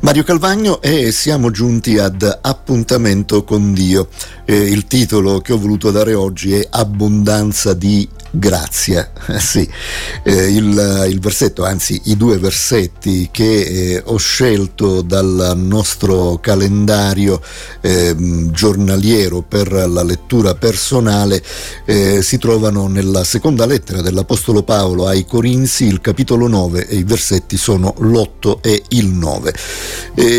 [0.00, 4.08] Mario Calvagno e siamo giunti ad Appuntamento con Dio.
[4.44, 9.66] Eh, il titolo che ho voluto dare oggi è Abbondanza di Grazia, sì,
[10.22, 17.40] eh, il, il, versetto, anzi i due versetti che eh, ho scelto dal nostro calendario
[17.80, 18.14] eh,
[18.50, 21.42] giornaliero per la lettura personale
[21.86, 27.04] eh, si trovano nella seconda lettera dell'Apostolo Paolo ai Corinzi, il capitolo 9 e i
[27.04, 29.54] versetti sono l'8 e il 9.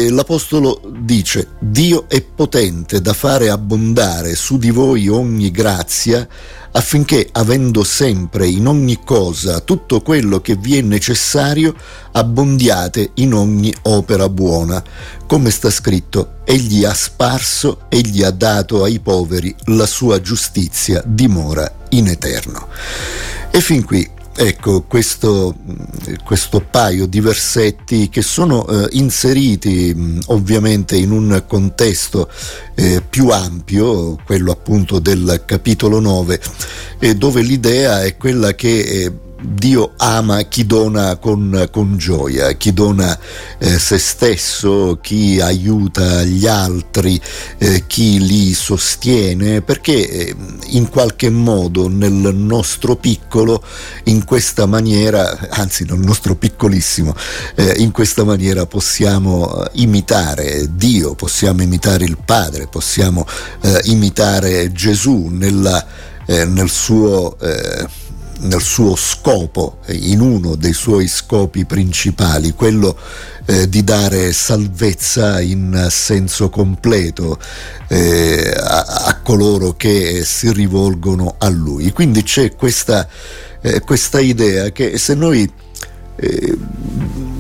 [0.10, 6.28] L'Apostolo dice, Dio è potente da fare abbondare su di voi ogni grazia
[6.72, 11.74] affinché, avendo sempre in ogni cosa tutto quello che vi è necessario,
[12.12, 14.82] abbondiate in ogni opera buona.
[15.26, 21.70] Come sta scritto, Egli ha sparso, Egli ha dato ai poveri, la sua giustizia dimora
[21.90, 22.68] in eterno.
[23.50, 24.08] E fin qui
[24.42, 25.54] Ecco, questo,
[26.24, 29.94] questo, paio di versetti che sono eh, inseriti
[30.28, 32.30] ovviamente in un contesto
[32.74, 36.40] eh, più ampio, quello appunto del capitolo 9,
[37.00, 39.12] eh, dove l'idea è quella che eh,
[39.42, 43.18] Dio ama chi dona con, con gioia, chi dona
[43.58, 47.20] eh, se stesso, chi aiuta gli altri,
[47.58, 50.36] eh, chi li sostiene, perché eh,
[50.72, 53.64] in qualche modo nel nostro piccolo,
[54.06, 57.16] in questa maniera, anzi nel nostro piccolissimo,
[57.56, 63.26] eh, in questa maniera possiamo eh, imitare Dio, possiamo imitare il Padre, possiamo
[63.62, 67.38] eh, imitare Gesù nella, nel suo
[68.40, 72.98] nel suo scopo, in uno dei suoi scopi principali, quello
[73.46, 77.40] eh, di dare salvezza in senso completo
[77.88, 81.92] eh, a, a, coloro che si rivolgono a lui.
[81.92, 83.08] Quindi c'è questa,
[83.62, 85.52] eh, questa idea che se noi
[86.16, 86.58] eh,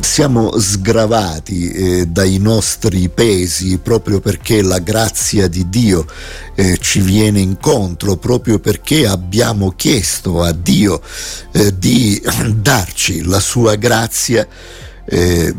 [0.09, 6.03] siamo sgravati eh, dai nostri pesi proprio perché la grazia di Dio
[6.55, 10.99] eh, ci viene incontro, proprio perché abbiamo chiesto a Dio
[11.51, 12.19] eh, di
[12.55, 14.47] darci la sua grazia
[15.05, 15.53] eh,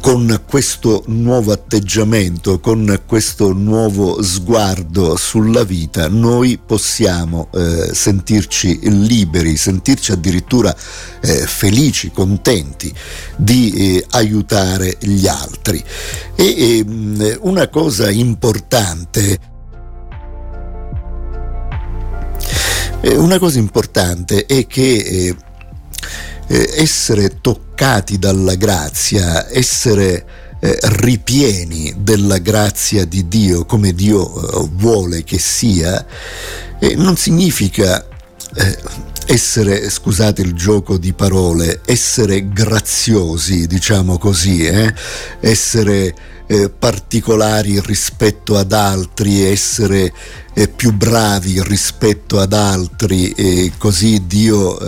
[0.00, 9.56] con questo nuovo atteggiamento, con questo nuovo sguardo sulla vita, noi possiamo eh, sentirci liberi,
[9.56, 10.74] sentirci addirittura
[11.20, 12.92] eh, felici, contenti
[13.36, 15.82] di eh, aiutare gli altri.
[16.34, 19.54] E ehm, una cosa importante
[23.00, 25.36] eh, una cosa importante è che eh,
[26.48, 27.38] eh, essere
[27.76, 30.24] toccati dalla grazia, essere
[30.60, 36.06] eh, ripieni della grazia di Dio come Dio eh, vuole che sia,
[36.80, 38.02] eh, non significa
[38.54, 38.78] eh,
[39.26, 44.94] essere, scusate il gioco di parole, essere graziosi, diciamo così, eh?
[45.40, 46.14] essere
[46.46, 50.10] eh, particolari rispetto ad altri, essere
[50.74, 54.78] più bravi rispetto ad altri, e così Dio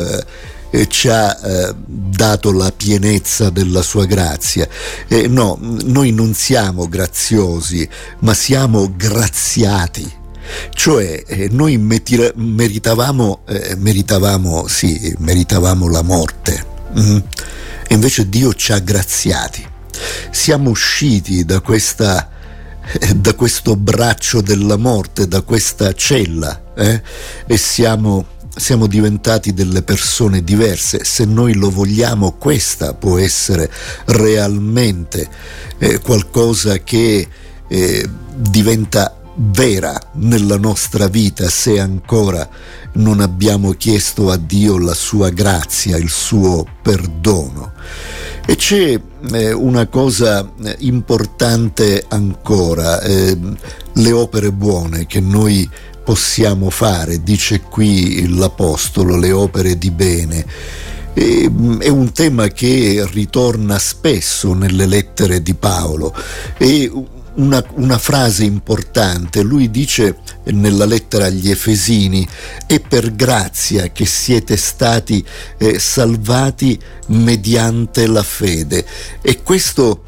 [0.71, 4.69] eh, ci ha eh, dato la pienezza della sua grazia.
[5.09, 7.89] Eh, no, noi non siamo graziosi,
[8.21, 10.17] ma siamo graziati.
[10.73, 16.65] Cioè eh, noi metira- meritavamo, eh, meritavamo, sì, meritavamo la morte,
[16.99, 17.17] mm?
[17.87, 19.67] e invece Dio ci ha graziati.
[20.31, 22.31] Siamo usciti da questa
[23.01, 28.25] eh, da questo braccio della morte, da questa cella, e siamo
[28.59, 33.71] siamo diventati delle persone diverse, se noi lo vogliamo questa può essere
[34.07, 35.29] realmente
[35.79, 37.29] eh, qualcosa che
[37.69, 42.49] eh, diventa vera nella nostra vita se ancora
[42.95, 47.73] non abbiamo chiesto a Dio la sua grazia, il suo perdono.
[48.45, 48.99] E c'è
[49.33, 53.39] eh, una cosa eh, importante ancora, eh,
[53.93, 55.69] le opere buone che noi
[56.09, 60.43] possiamo fare, dice qui l'Apostolo, le opere di bene.
[61.13, 66.15] E, mm, è un tema che ritorna spesso nelle lettere di Paolo.
[66.57, 66.91] E
[67.35, 72.27] una, una, frase importante, lui dice nella lettera agli Efesini,
[72.67, 75.23] è per grazia che siete stati
[75.59, 78.83] eh, salvati mediante la fede.
[79.21, 80.05] E questo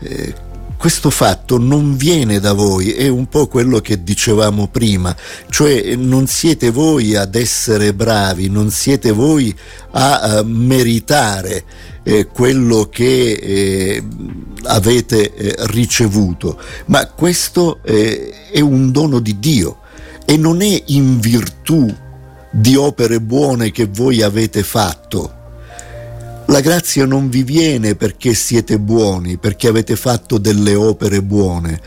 [0.00, 0.34] eh,
[0.82, 5.14] questo fatto non viene da voi, è un po' quello che dicevamo prima,
[5.48, 9.56] cioè non siete voi ad essere bravi, non siete voi
[9.92, 11.62] a uh, meritare
[12.02, 14.04] eh, quello che eh,
[14.64, 19.82] avete eh, ricevuto, ma questo eh, è un dono di Dio
[20.24, 21.94] e non è in virtù
[22.50, 25.41] di opere buone che voi avete fatto
[26.46, 31.80] La grazia non vi viene perché siete buoni, perché avete fatto delle opere buone,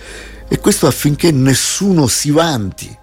[0.47, 2.97] e questo affinché nessuno si vanti.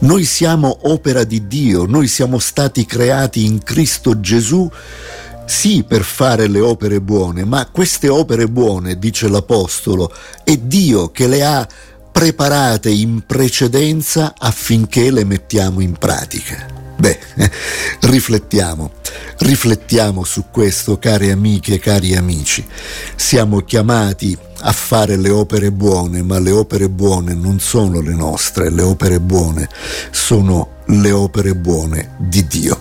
[0.00, 4.68] Noi siamo opera di Dio, noi siamo stati creati in Cristo Gesù
[5.46, 10.12] sì per fare le opere buone, ma queste opere buone, dice l'Apostolo,
[10.44, 11.66] è Dio che le ha
[12.12, 16.77] preparate in precedenza affinché le mettiamo in pratica.
[16.98, 17.18] Beh,
[18.10, 18.90] riflettiamo,
[19.38, 22.66] riflettiamo su questo, cari amiche cari amici.
[23.14, 28.70] Siamo chiamati a fare le opere buone, ma le opere buone non sono le nostre,
[28.70, 29.68] le opere buone
[30.10, 32.80] sono le opere buone di Dio.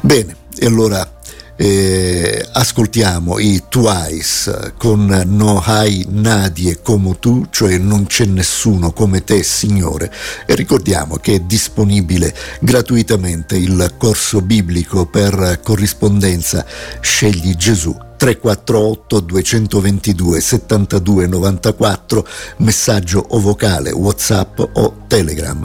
[0.00, 1.20] Bene, e allora
[1.56, 9.24] eh, ascoltiamo i Twice con No hai nadie come tu, cioè non c'è nessuno come
[9.24, 10.12] te, Signore.
[10.46, 16.64] E ricordiamo che è disponibile gratuitamente il corso biblico per corrispondenza
[17.00, 22.26] Scegli Gesù 348 222 72 94,
[22.58, 25.60] messaggio o vocale, WhatsApp o Telegram.